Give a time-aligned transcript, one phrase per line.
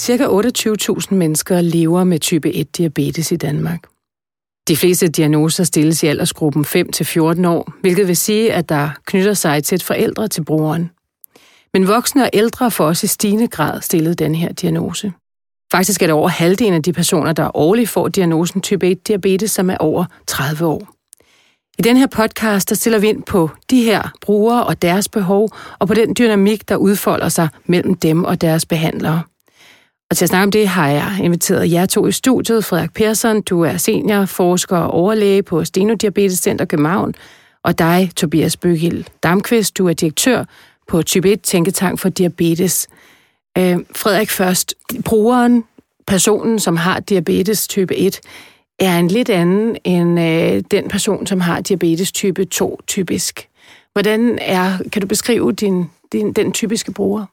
[0.00, 3.82] Cirka 28.000 mennesker lever med type 1-diabetes i Danmark.
[4.68, 9.64] De fleste diagnoser stilles i aldersgruppen 5-14 år, hvilket vil sige, at der knytter sig
[9.64, 10.90] til et forældre til brugeren.
[11.72, 15.12] Men voksne og ældre får også i stigende grad stillet den her diagnose.
[15.72, 19.70] Faktisk er det over halvdelen af de personer, der årligt får diagnosen type 1-diabetes, som
[19.70, 20.99] er over 30 år.
[21.80, 25.50] I den her podcast, der stiller vi ind på de her brugere og deres behov,
[25.78, 29.22] og på den dynamik, der udfolder sig mellem dem og deres behandlere.
[30.10, 32.64] Og til at snakke om det har jeg inviteret jer to i studiet.
[32.64, 37.14] Frederik Persson, du er seniorforsker og overlæge på Stenodiabetes Center København.
[37.64, 40.44] Og dig, Tobias Bøgild Damqvist, du er direktør
[40.88, 42.88] på Type 1 Tænketank for Diabetes.
[43.58, 44.74] Øh, Frederik først.
[45.04, 45.64] Brugeren,
[46.06, 48.20] personen, som har diabetes type 1,
[48.80, 53.48] er en lidt anden end øh, den person, som har diabetes type 2 typisk.
[53.92, 57.26] Hvordan er, kan du beskrive din, din, den typiske bruger?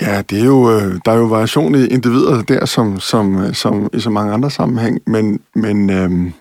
[0.00, 3.54] Ja, det er jo, øh, der er jo variation i individer der, som, som, øh,
[3.54, 6.32] som i så mange andre sammenhæng, men, men øh,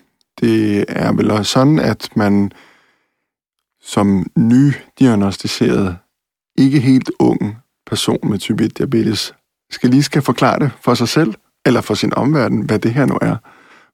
[0.41, 2.51] det er vel også sådan, at man
[3.81, 5.97] som nydiagnostiseret,
[6.57, 9.33] ikke helt ung person med type 1 diabetes,
[9.71, 11.33] skal lige skal forklare det for sig selv,
[11.65, 13.35] eller for sin omverden, hvad det her nu er.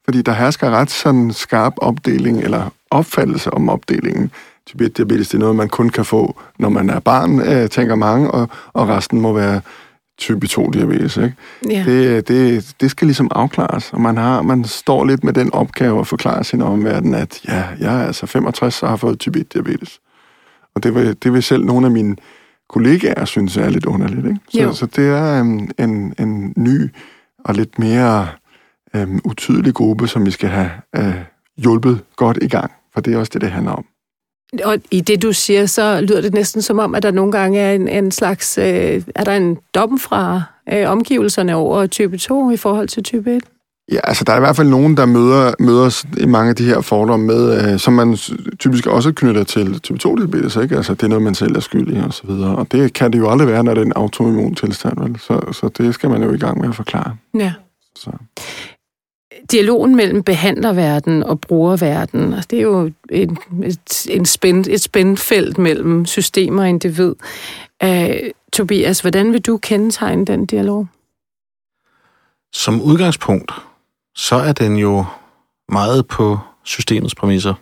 [0.06, 4.32] Fordi der hersker ret sådan skarp opdeling, eller opfattelse om opdelingen
[4.68, 7.70] type 1 diabetes, det er noget, man kun kan få, når man er barn, øh,
[7.70, 9.62] tænker mange, og, og resten må være
[10.18, 11.18] type 2 diabetes.
[11.18, 11.34] Ikke?
[11.70, 11.84] Ja.
[11.86, 16.00] Det, det, det skal ligesom afklares, og man, har, man står lidt med den opgave
[16.00, 19.54] at forklare sin omverden, at ja, jeg er altså 65 og har fået type 1
[19.54, 20.00] diabetes.
[20.76, 22.16] Og det vil, det vil selv nogle af mine
[22.70, 24.26] kollegaer synes er lidt underligt.
[24.26, 24.40] Ikke?
[24.50, 26.92] Så, så det er um, en, en ny
[27.44, 28.28] og lidt mere
[29.04, 31.14] um, utydelig gruppe, som vi skal have uh,
[31.58, 33.86] hjulpet godt i gang, for det er også det, det handler om.
[34.64, 37.60] Og i det, du siger, så lyder det næsten som om, at der nogle gange
[37.60, 38.58] er en, en slags...
[38.58, 43.36] Øh, er der en dom fra øh, omgivelserne over type 2 i forhold til type
[43.36, 43.44] 1?
[43.92, 46.66] Ja, altså der er i hvert fald nogen, der møder, møder i mange af de
[46.66, 48.18] her fordomme med, øh, som man
[48.60, 50.76] typisk også knytter til type 2 diabetes, ikke?
[50.76, 52.56] Altså det er noget, man selv er skyldig og så videre.
[52.56, 55.20] Og det kan det jo aldrig være, når det er en autoimmun tilstand, vel?
[55.20, 57.16] Så, så det skal man jo i gang med at forklare.
[57.40, 57.54] Ja.
[57.96, 58.12] Så
[59.52, 65.58] dialogen mellem behandlerverden og brugerverden, altså det er jo en, et, en spænd, et spændfelt
[65.58, 67.16] mellem system og individ.
[67.84, 68.16] Uh, øh,
[68.54, 70.88] Tobias, hvordan vil du kendetegne den dialog?
[72.54, 73.52] Som udgangspunkt,
[74.16, 75.06] så er den jo
[75.70, 77.54] meget på systemets præmisser.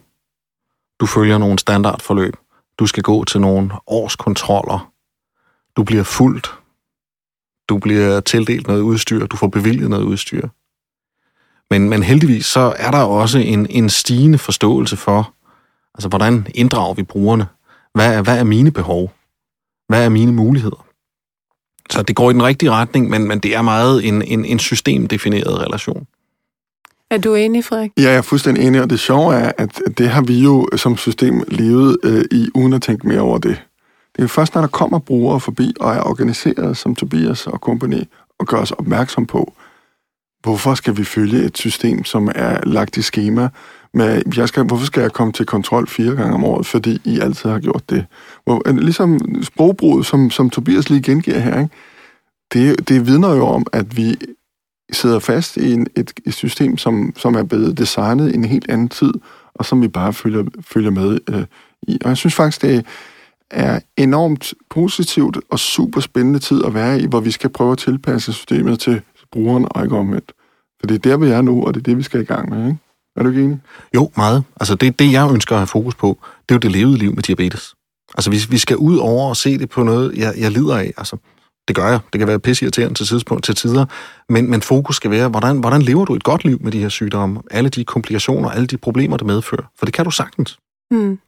[0.99, 2.33] Du følger nogle standardforløb.
[2.79, 4.91] Du skal gå til nogle årskontroller.
[5.77, 6.53] Du bliver fuldt.
[7.69, 9.25] Du bliver tildelt noget udstyr.
[9.25, 10.47] Du får bevilget noget udstyr.
[11.71, 15.33] Men, men heldigvis så er der også en, en stigende forståelse for,
[15.95, 17.45] altså hvordan inddrager vi brugerne?
[17.93, 19.11] Hvad er, hvad er mine behov?
[19.87, 20.85] Hvad er mine muligheder?
[21.89, 24.59] Så det går i den rigtige retning, men, men det er meget en, en, en
[24.59, 26.07] systemdefineret relation.
[27.09, 27.91] Er du enig, Frederik?
[27.97, 30.97] Ja, jeg er fuldstændig enig, og det sjove er, at det har vi jo som
[30.97, 33.61] system levet øh, i, uden at tænke mere over det.
[34.13, 37.61] Det er jo først, når der kommer brugere forbi og er organiseret som Tobias og
[37.61, 38.07] kompagni,
[38.39, 39.53] og gør os opmærksom på,
[40.43, 43.49] hvorfor skal vi følge et system, som er lagt i schema?
[43.93, 47.19] Med, jeg skal, hvorfor skal jeg komme til kontrol fire gange om året, fordi I
[47.19, 48.05] altid har gjort det?
[48.45, 51.75] Hvor, øh, ligesom sprogbruget, som, som Tobias lige gengiver her, ikke?
[52.53, 54.15] Det, det vidner jo om, at vi
[54.91, 58.69] sidder fast i en, et, et system, som, som er blevet designet i en helt
[58.69, 59.13] anden tid,
[59.55, 61.43] og som vi bare følger, følger med øh,
[61.87, 61.97] i.
[62.03, 62.85] Og jeg synes faktisk, det
[63.51, 67.77] er enormt positivt og super spændende tid at være i, hvor vi skal prøve at
[67.77, 69.01] tilpasse systemet til
[69.33, 70.31] brugeren og ikke omvendt.
[70.79, 72.49] For det er der, vi er nu, og det er det, vi skal i gang
[72.49, 72.77] med, ikke?
[73.15, 73.59] Er du ikke enig?
[73.95, 74.43] Jo, meget.
[74.59, 76.17] Altså det, det, jeg ønsker at have fokus på,
[76.49, 77.75] det er jo det levede liv med diabetes.
[78.15, 80.93] Altså vi, vi skal ud over og se det på noget, jeg, jeg lider af.
[80.97, 81.17] Altså,
[81.67, 81.99] det gør jeg.
[82.13, 83.85] Det kan være pissirriterende til, tidspunkt, til tider.
[84.29, 86.89] Men, men fokus skal være, hvordan, hvordan lever du et godt liv med de her
[86.89, 87.41] sygdomme?
[87.51, 89.63] Alle de komplikationer, alle de problemer, det medfører.
[89.79, 90.57] For det kan du sagtens.
[90.91, 91.19] Hmm.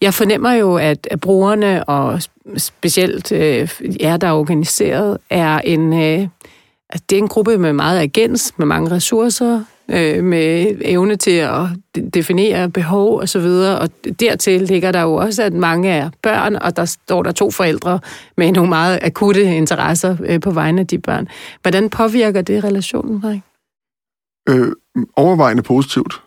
[0.00, 2.22] Jeg fornemmer jo, at brugerne, og
[2.56, 3.68] specielt øh,
[4.00, 6.28] jer, der er organiseret, er en, øh,
[6.90, 11.30] Altså, det er en gruppe med meget agens, med mange ressourcer, øh, med evne til
[11.30, 11.66] at
[12.14, 13.90] definere behov osv., og, og
[14.20, 18.00] dertil ligger der jo også, at mange er børn, og der står der to forældre
[18.36, 21.28] med nogle meget akutte interesser øh, på vegne af de børn.
[21.62, 23.40] Hvordan påvirker det relationen, Frederik?
[24.48, 24.72] Øh,
[25.16, 26.22] overvejende positivt.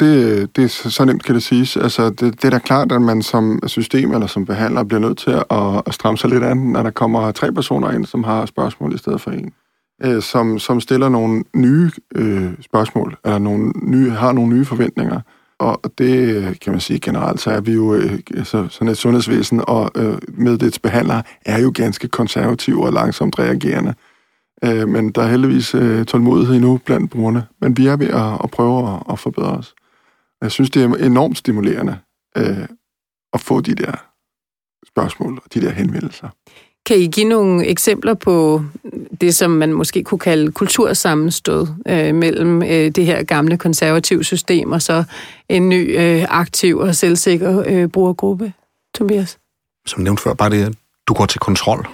[0.00, 1.76] Det, det er så nemt, kan det siges.
[1.76, 5.18] Altså, det, det er da klart, at man som system eller som behandler bliver nødt
[5.18, 8.46] til at, at stramme sig lidt an, når der kommer tre personer ind, som har
[8.46, 9.52] spørgsmål i stedet for en
[10.02, 15.20] øh, som, som stiller nogle nye øh, spørgsmål, eller nogle nye, har nogle nye forventninger.
[15.58, 18.00] og det øh, kan man sige generelt, så er vi jo
[18.44, 23.38] så, sådan et sundhedsvæsen, og øh, med dets behandlere er jo ganske konservative og langsomt
[23.38, 23.94] reagerende.
[24.64, 28.40] Øh, men der er heldigvis øh, tålmodighed endnu blandt brugerne, men vi er ved at,
[28.44, 29.74] at prøve at, at forbedre os.
[30.42, 31.98] Jeg synes, det er enormt stimulerende
[32.36, 32.68] øh,
[33.32, 33.92] at få de der
[34.86, 36.28] spørgsmål og de der henvendelser.
[36.86, 38.64] Kan I give nogle eksempler på
[39.20, 44.72] det, som man måske kunne kalde kultursammenstød øh, mellem øh, det her gamle konservative system
[44.72, 45.04] og så
[45.48, 48.52] en ny øh, aktiv og selvsikker øh, brugergruppe,
[48.94, 49.38] Tobias?
[49.86, 50.78] Som nævnt før, bare det,
[51.08, 51.88] du går til kontrol.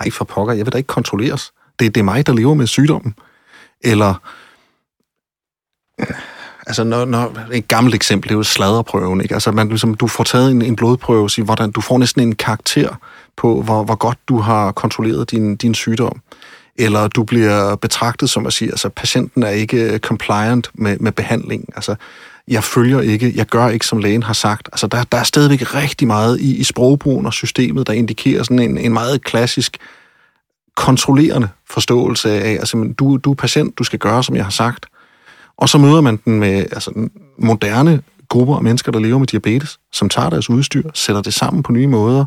[0.00, 1.52] Nej, for pokker, jeg vil da ikke kontrolleres.
[1.80, 3.14] Det, det er mig, der lever med sygdommen.
[3.80, 4.14] Eller
[6.70, 9.34] altså når, når, et gammelt eksempel, det er jo sladderprøven, ikke?
[9.34, 12.34] Altså man, ligesom, du får taget en, en blodprøve, sig, hvordan, du får næsten en
[12.34, 12.94] karakter
[13.36, 16.20] på, hvor, hvor godt du har kontrolleret din, din sygdom.
[16.76, 21.68] Eller du bliver betragtet som at sige, altså patienten er ikke compliant med, med behandlingen.
[21.76, 21.94] Altså,
[22.48, 24.68] jeg følger ikke, jeg gør ikke, som lægen har sagt.
[24.72, 28.58] Altså, der, der er stadigvæk rigtig meget i, i sprogbrugen og systemet, der indikerer sådan
[28.58, 29.78] en, en meget klassisk
[30.76, 34.86] kontrollerende forståelse af, altså, du, du er patient, du skal gøre, som jeg har sagt.
[35.60, 37.08] Og så møder man den med altså,
[37.38, 41.62] moderne grupper af mennesker, der lever med diabetes, som tager deres udstyr, sætter det sammen
[41.62, 42.24] på nye måder,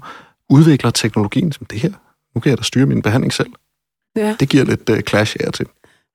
[0.49, 1.91] udvikler teknologien som det her.
[2.35, 3.49] Nu kan jeg da styre min behandling selv.
[4.15, 4.35] Ja.
[4.39, 5.65] Det giver lidt uh, clash her til.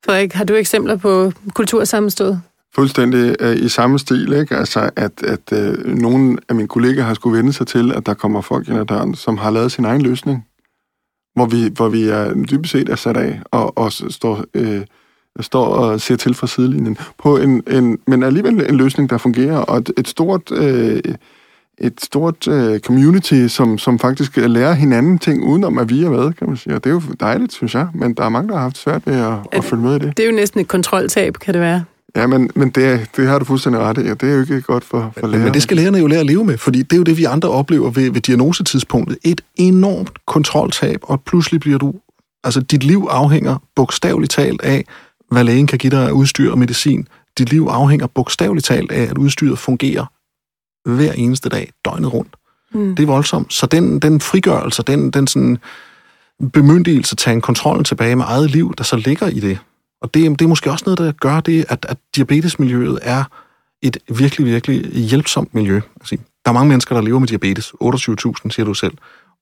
[0.04, 2.36] Frederik, har du eksempler på kultursammenstød?
[2.74, 4.56] Fuldstændig uh, i samme stil, ikke?
[4.56, 8.14] Altså, at, at uh, nogle af mine kolleger har skulle vende sig til, at der
[8.14, 10.46] kommer folk ind ad døren, som har lavet sin egen løsning,
[11.34, 14.44] hvor vi, hvor vi er dybest set er sat af og, og står...
[14.58, 14.80] Uh,
[15.40, 19.56] står og ser til fra sidelinjen, på en, en, men alligevel en løsning, der fungerer,
[19.56, 21.00] og et, et stort, øh,
[21.78, 26.32] et stort øh, community, som, som faktisk lærer hinanden ting, udenom at vi er med,
[26.32, 26.74] kan man sige.
[26.74, 29.02] Og det er jo dejligt, synes jeg, men der er mange, der har haft svært
[29.06, 30.16] ved at, at, at følge med i det.
[30.16, 31.84] Det er jo næsten et kontroltab, kan det være.
[32.16, 34.60] Ja, men, men det, det har du fuldstændig ret i, og det er jo ikke
[34.60, 35.44] godt for, for lærerne.
[35.44, 37.24] Men det skal lærerne jo lære at leve med, fordi det er jo det, vi
[37.24, 39.18] andre oplever ved, ved diagnosetidspunktet.
[39.24, 41.94] Et enormt kontroltab, og pludselig bliver du...
[42.44, 44.84] Altså, dit liv afhænger bogstaveligt talt af,
[45.30, 47.08] hvad lægen kan give dig af udstyr og medicin.
[47.38, 50.04] Dit liv afhænger bogstaveligt talt af, at udstyret fungerer
[50.84, 52.36] hver eneste dag, døgnet rundt.
[52.72, 52.96] Mm.
[52.96, 53.52] Det er voldsomt.
[53.52, 55.58] Så den, den frigørelse, den, den sådan
[56.52, 59.58] bemyndigelse at tage kontrollen tilbage med eget liv, der så ligger i det.
[60.02, 63.24] Og det, det er måske også noget, der gør det, at, at diabetesmiljøet er
[63.82, 65.80] et virkelig, virkelig hjælpsomt miljø.
[66.00, 67.72] Altså, der er mange mennesker, der lever med diabetes.
[67.82, 68.92] 28.000, siger du selv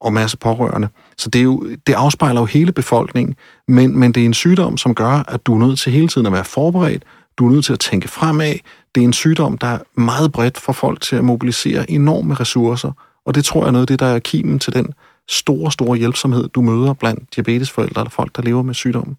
[0.00, 0.88] og masse pårørende.
[1.16, 3.36] Så det, er jo, det afspejler jo hele befolkningen,
[3.68, 6.26] men, men det er en sygdom, som gør, at du er nødt til hele tiden
[6.26, 7.02] at være forberedt,
[7.38, 8.54] du er nødt til at tænke fremad.
[8.94, 12.92] Det er en sygdom, der er meget bredt for folk til at mobilisere enorme ressourcer,
[13.26, 14.92] og det tror jeg er noget af det, der er kimen til den
[15.28, 19.16] store, store hjælpsomhed, du møder blandt diabetesforældre eller folk, der lever med sygdommen.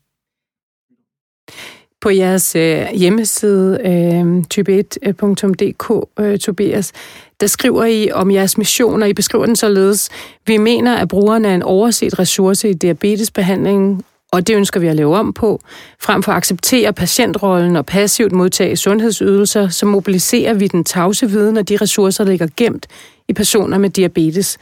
[2.08, 6.94] På jeres øh, hjemmeside, øh, type1.dk, øh, Tobias,
[7.40, 10.10] der skriver I om jeres mission, og I beskriver den således.
[10.46, 14.02] Vi mener, at brugerne er en overset ressource i diabetesbehandlingen,
[14.32, 15.62] og det ønsker vi at lave om på.
[16.02, 21.58] Frem for at acceptere patientrollen og passivt modtage sundhedsydelser, så mobiliserer vi den tavse viden
[21.58, 22.88] og de ressourcer, der ligger gemt
[23.28, 24.58] i personer med diabetes.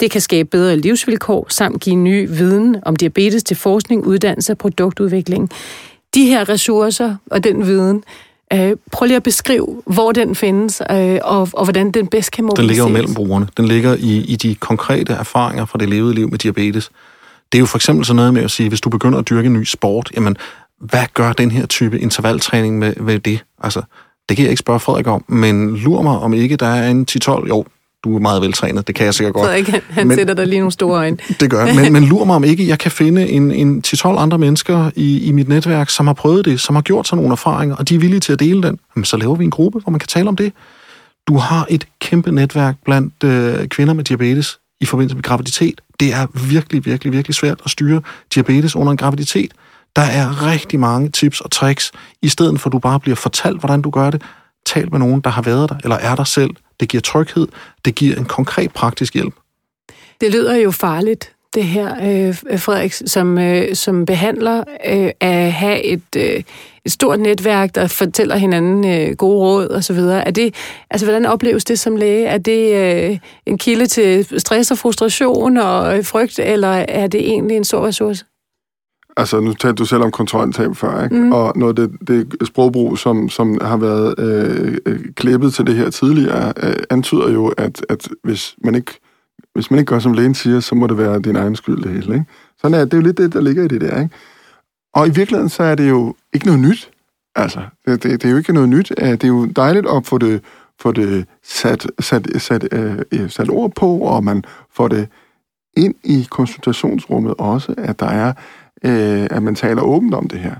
[0.00, 4.58] Det kan skabe bedre livsvilkår samt give ny viden om diabetes til forskning, uddannelse og
[4.58, 5.50] produktudvikling.
[6.16, 8.04] De her ressourcer og den viden,
[8.52, 12.44] Øh, prøv lige at beskrive, hvor den findes, øh, og, og hvordan den bedst kan
[12.44, 12.66] mobiliseres.
[12.66, 13.48] Den ligger jo mellem brugerne.
[13.56, 16.90] Den ligger i, i de konkrete erfaringer fra det levede liv med diabetes.
[17.52, 19.46] Det er jo for eksempel sådan noget med at sige, hvis du begynder at dyrke
[19.46, 20.36] en ny sport, jamen,
[20.80, 23.44] hvad gør den her type intervaltræning med, med det?
[23.62, 23.82] Altså,
[24.28, 27.06] det kan jeg ikke spørge Frederik om, men lur mig, om ikke der er en
[27.10, 27.64] 10-12, jo,
[28.06, 29.44] du er meget veltrænet, det kan jeg sikkert godt.
[29.44, 31.16] Frederik, han, han men, sætter dig lige nogle store øjne.
[31.40, 34.38] Det gør men, men lur mig om ikke, jeg kan finde en, en 10-12 andre
[34.38, 37.76] mennesker i, i mit netværk, som har prøvet det, som har gjort sig nogle erfaringer,
[37.76, 38.78] og de er villige til at dele den.
[38.96, 40.52] Jamen, så laver vi en gruppe, hvor man kan tale om det.
[41.28, 45.80] Du har et kæmpe netværk blandt øh, kvinder med diabetes i forbindelse med graviditet.
[46.00, 48.02] Det er virkelig, virkelig, virkelig svært at styre
[48.34, 49.52] diabetes under en graviditet.
[49.96, 53.58] Der er rigtig mange tips og tricks, i stedet for at du bare bliver fortalt,
[53.58, 54.22] hvordan du gør det.
[54.66, 57.48] Tal med nogen, der har været der, eller er der selv det giver tryghed,
[57.84, 59.34] det giver en konkret praktisk hjælp.
[60.20, 65.82] Det lyder jo farligt, det her, øh, Frederik, som, øh, som behandler øh, at have
[65.82, 66.42] et, øh,
[66.84, 70.26] et stort netværk, der fortæller hinanden øh, gode råd og så videre.
[70.26, 70.54] Er det,
[70.90, 72.26] altså, hvordan opleves det som læge?
[72.26, 77.20] Er det øh, en kilde til stress og frustration og øh, frygt, eller er det
[77.20, 78.24] egentlig en stor ressource?
[79.16, 81.16] Altså, nu talte du selv om kontroltab før, ikke?
[81.16, 81.32] Mm.
[81.32, 85.74] Og noget af det, det sprogbrug, som, som har været øh, øh, klippet til det
[85.74, 88.92] her tidligere, øh, antyder jo, at, at hvis, man ikke,
[89.54, 91.92] hvis man ikke gør, som lægen siger, så må det være din egen skyld det
[91.92, 92.26] hele, ikke?
[92.58, 94.14] Sådan er det er jo lidt det, der ligger i det der, ikke?
[94.94, 96.90] Og i virkeligheden, så er det jo ikke noget nyt.
[97.34, 98.92] Altså, det, det, det er jo ikke noget nyt.
[98.98, 100.40] Det er jo dejligt at få det,
[100.80, 105.08] få det sat, sat, sat, øh, sat ord på, og man får det
[105.76, 108.32] ind i konsultationsrummet også, at der er,
[108.84, 110.54] øh, at man taler åbent om det her.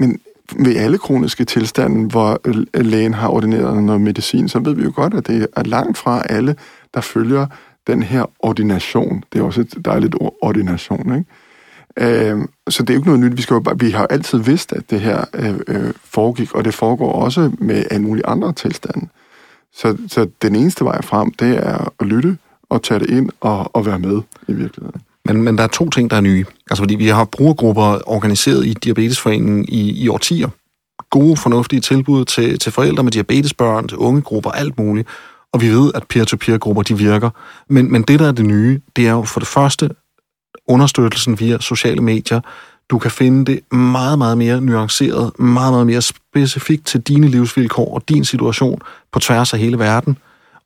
[0.00, 0.20] Men
[0.56, 4.92] ved alle kroniske tilstande, hvor øh, lægen har ordineret noget medicin, så ved vi jo
[4.94, 6.56] godt, at det er langt fra alle,
[6.94, 7.46] der følger
[7.86, 9.24] den her ordination.
[9.32, 11.30] Det er også et dejligt ord, ordination, ikke?
[11.96, 13.36] Øh, så det er jo ikke noget nyt.
[13.36, 16.64] Vi, skal jo bare, vi har altid vidst, at det her øh, øh, foregik, og
[16.64, 19.08] det foregår også med alle mulige andre tilstande.
[19.72, 22.38] Så, så den eneste vej frem, det er at lytte
[22.68, 25.00] og tage det ind og, og være med i virkeligheden.
[25.28, 26.44] Men, men der er to ting, der er nye.
[26.70, 30.48] Altså fordi vi har brugergrupper organiseret i Diabetesforeningen i, i årtier.
[31.10, 35.08] Gode, fornuftige tilbud til, til forældre med diabetesbørn, til unge grupper, alt muligt.
[35.52, 37.30] Og vi ved, at peer-to-peer-grupper, de virker.
[37.68, 39.90] Men, men det, der er det nye, det er jo for det første
[40.68, 42.40] understøttelsen via sociale medier.
[42.90, 47.94] Du kan finde det meget, meget mere nuanceret, meget, meget mere specifikt til dine livsvilkår
[47.94, 48.80] og din situation
[49.12, 50.18] på tværs af hele verden.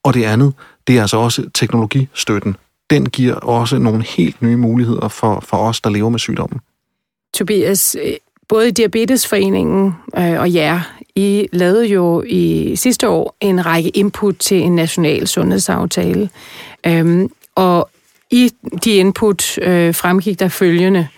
[0.02, 0.52] Og det andet,
[0.86, 2.56] det er altså også teknologistøtten.
[2.92, 6.60] Den giver også nogle helt nye muligheder for, for os, der lever med sygdommen.
[7.34, 7.96] Tobias,
[8.48, 10.80] både Diabetesforeningen øh, og jer,
[11.14, 16.30] I lavede jo i sidste år en række input til en national sundhedsaftale.
[16.86, 17.90] Øhm, og
[18.30, 18.50] i
[18.84, 21.08] de input øh, fremgik der følgende,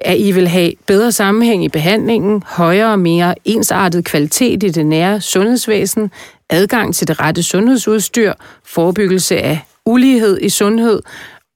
[0.00, 4.86] at I vil have bedre sammenhæng i behandlingen, højere og mere ensartet kvalitet i det
[4.86, 6.10] nære sundhedsvæsen,
[6.50, 8.32] adgang til det rette sundhedsudstyr,
[8.64, 11.02] forebyggelse af ulighed i sundhed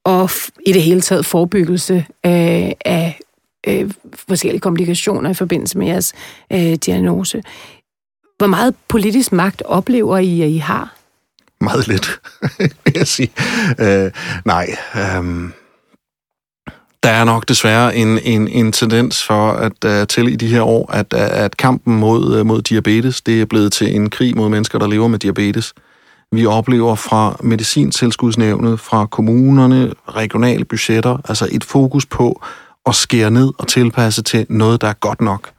[0.05, 0.31] og
[0.67, 3.21] i det hele taget forebyggelse øh, af
[3.67, 3.91] øh,
[4.29, 6.13] forskellige komplikationer i forbindelse med jeres
[6.53, 7.43] øh, diagnose.
[8.39, 10.97] Hvor meget politisk magt oplever I, at I har?
[11.61, 12.21] Meget lidt,
[12.85, 13.31] vil jeg sige.
[13.79, 14.11] Øh,
[14.45, 15.51] nej, øh,
[17.07, 20.63] der er nok desværre en, en, en tendens for at uh, til i de her
[20.63, 24.49] år, at, at kampen mod, uh, mod diabetes, det er blevet til en krig mod
[24.49, 25.75] mennesker, der lever med diabetes.
[26.33, 32.43] Vi oplever fra medicintilskudsnævnet, fra kommunerne, regionale budgetter, altså et fokus på
[32.87, 35.51] at skære ned og tilpasse til noget, der er godt nok.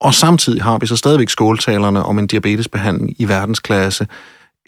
[0.00, 4.06] Og samtidig har vi så stadigvæk skåltalerne om en diabetesbehandling i verdensklasse,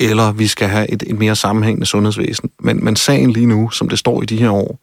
[0.00, 2.50] eller vi skal have et, et mere sammenhængende sundhedsvæsen.
[2.60, 4.78] Men, men sagen lige nu, som det står i de her år,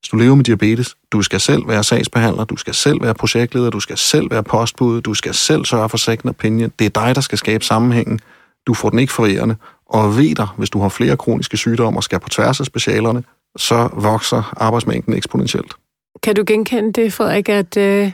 [0.00, 3.70] hvis du lever med diabetes, du skal selv være sagsbehandler, du skal selv være projektleder,
[3.70, 6.72] du skal selv være postbud, du skal selv sørge for second opinion.
[6.78, 8.20] Det er dig, der skal skabe sammenhængen.
[8.66, 9.56] Du får den ikke forærende.
[9.86, 13.22] Og ved dig, hvis du har flere kroniske sygdomme og skal på tværs af specialerne,
[13.56, 15.74] så vokser arbejdsmængden eksponentielt.
[16.22, 18.12] Kan du genkende det, Frederik, at øh,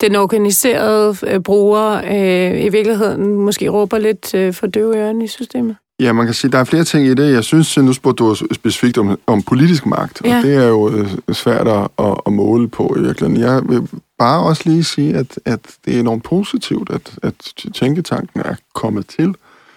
[0.00, 5.28] den organiserede øh, bruger øh, i virkeligheden måske råber lidt øh, for døve ørerne i
[5.28, 5.76] systemet?
[6.00, 7.32] Ja, man kan sige, at der er flere ting i det.
[7.32, 10.36] Jeg synes, nu spurgte du specifikt om, om politisk magt, ja.
[10.36, 13.42] og det er jo øh, svært at, at måle på i virkeligheden.
[13.42, 17.34] Jeg vil bare også lige sige, at, at det er enormt positivt, at, at
[17.74, 19.34] Tænketanken er kommet til,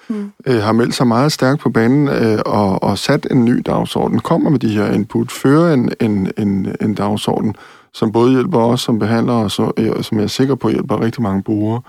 [0.09, 0.31] mm.
[0.45, 4.19] øh, har meldt sig meget stærkt på banen øh, og, og sat en ny dagsorden,
[4.19, 7.55] kommer med de her input, fører en, en, en, en dagsorden,
[7.93, 11.01] som både hjælper os som behandlere, og så, øh, som jeg er sikker på hjælper
[11.01, 11.81] rigtig mange brugere.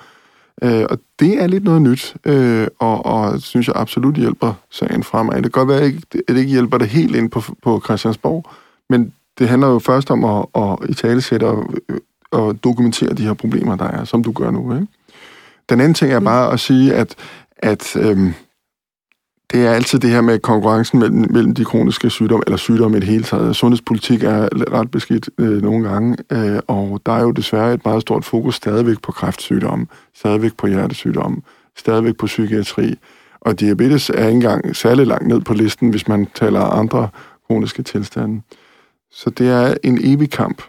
[0.63, 5.03] Øh, og det er lidt noget nyt, øh, og, og synes jeg absolut hjælper sagen
[5.03, 5.35] fremad.
[5.35, 5.93] Det kan godt være, at
[6.29, 8.45] det ikke hjælper det helt ind på, på Christiansborg,
[8.91, 11.75] men det handler jo først om at, at i talesætte og,
[12.31, 14.75] og dokumentere de her problemer, der er, som du gør nu.
[14.75, 14.87] Ikke?
[15.69, 17.15] Den anden ting er bare at sige, at,
[17.67, 18.35] at øhm,
[19.53, 23.01] det er altid det her med konkurrencen mellem, mellem de kroniske sygdomme, eller sygdomme i
[23.01, 23.57] det hele taget.
[23.57, 28.03] Sundhedspolitik er ret beskidt øh, nogle gange, øh, og der er jo desværre et meget
[28.03, 31.43] stort fokus stadigvæk på kræftsygdomme, stadigvæk på hjertesygdomme,
[31.77, 32.95] stadigvæk på psykiatri.
[33.41, 37.09] Og diabetes er ikke engang særlig langt ned på listen, hvis man taler andre
[37.47, 38.43] kroniske tilstande.
[39.11, 40.63] Så det er en evig kamp.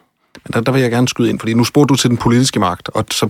[0.54, 2.89] Der, der vil jeg gerne skyde ind, fordi nu spurgte du til den politiske magt,
[2.89, 3.30] og så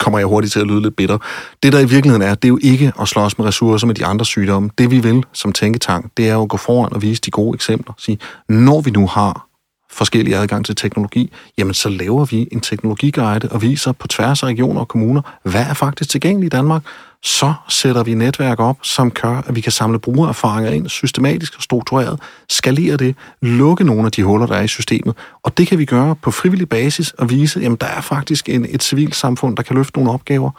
[0.00, 1.18] kommer jeg hurtigt til at lyde lidt bitter.
[1.62, 4.06] Det, der i virkeligheden er, det er jo ikke at slås med ressourcer med de
[4.06, 4.70] andre sygdomme.
[4.78, 7.54] Det, vi vil som tænketank, det er jo at gå foran og vise de gode
[7.54, 7.94] eksempler.
[7.98, 9.49] Sige, når vi nu har
[9.90, 14.46] forskellige adgang til teknologi, jamen så laver vi en teknologiguide og viser på tværs af
[14.46, 16.82] regioner og kommuner, hvad er faktisk tilgængeligt i Danmark,
[17.22, 21.62] så sætter vi netværk op, som gør, at vi kan samle brugererfaringer ind systematisk og
[21.62, 25.16] struktureret, skalere det, lukke nogle af de huller, der er i systemet.
[25.42, 28.66] Og det kan vi gøre på frivillig basis og vise, jamen der er faktisk en,
[28.68, 30.50] et civilt samfund, der kan løfte nogle opgaver.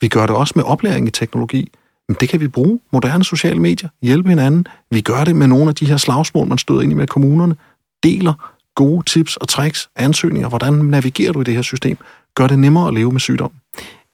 [0.00, 1.70] Vi gør det også med oplæring i teknologi.
[2.08, 2.80] Men det kan vi bruge.
[2.92, 4.66] Moderne sociale medier, hjælpe hinanden.
[4.90, 7.56] Vi gør det med nogle af de her slagsmål, man støder ind i med kommunerne.
[8.02, 10.48] Deler gode tips og tricks, ansøgninger.
[10.48, 11.98] Hvordan navigerer du i det her system?
[12.34, 13.52] Gør det nemmere at leve med sygdom.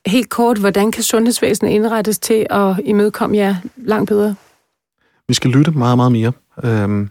[0.07, 4.35] Helt kort, hvordan kan sundhedsvæsenet indrettes til at imødekomme jer langt bedre?
[5.29, 6.33] Vi skal lytte meget, meget mere.
[6.65, 7.11] Øhm,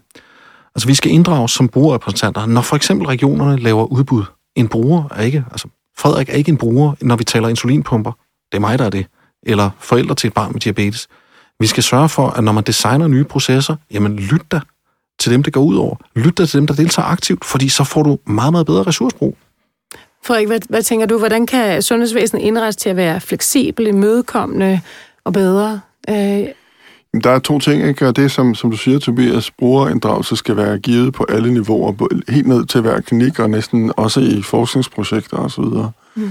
[0.74, 4.24] altså, vi skal inddrages som brugerrepræsentanter, når for eksempel regionerne laver udbud.
[4.56, 8.12] En bruger er ikke, altså Frederik er ikke en bruger, når vi taler insulinpumper.
[8.52, 9.06] Det er mig, der er det.
[9.42, 11.08] Eller forældre til et barn med diabetes.
[11.60, 14.60] Vi skal sørge for, at når man designer nye processer, jamen lyt da
[15.18, 15.96] til dem, det går ud over.
[16.16, 19.36] Lyt da til dem, der deltager aktivt, fordi så får du meget, meget bedre ressourcebrug.
[20.24, 24.80] Frederik, hvad, hvad tænker du, hvordan kan sundhedsvæsenet indrettes til at være fleksibel, imødekommende
[25.24, 25.80] og bedre?
[26.08, 26.46] Øh,
[27.22, 28.08] der er to ting, ikke?
[28.08, 32.46] og det som, som du siger, Tobias, brugerinddragelse skal være givet på alle niveauer, helt
[32.46, 35.64] ned til hver klinik, og næsten også i forskningsprojekter osv.
[36.14, 36.30] Mm.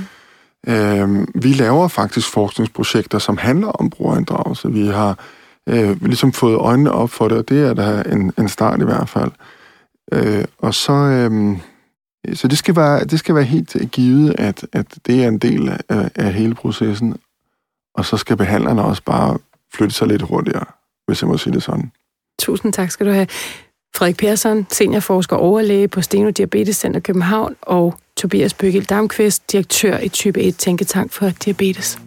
[0.68, 4.72] Øhm, vi laver faktisk forskningsprojekter, som handler om brugerinddragelse.
[4.72, 5.20] Vi har
[5.68, 8.84] øh, ligesom fået øjnene op for det, og det er da en, en start i
[8.84, 9.32] hvert fald.
[10.12, 11.58] Øh, og så, øh,
[12.34, 15.70] så det skal være, det skal være helt givet, at, at det er en del
[15.90, 17.16] af, af hele processen,
[17.96, 19.38] og så skal behandlerne også bare
[19.74, 20.66] flytte sig lidt hurtigere,
[21.08, 21.92] hvis jeg må sige det sådan.
[22.40, 23.28] Tusind tak skal du have.
[23.96, 29.98] Frederik Persson, seniorforsker og overlæge på Steno Diabetes Center København, og Tobias Bøgel Damqvist, direktør
[29.98, 32.00] i type 1 Tænketank for Diabetes.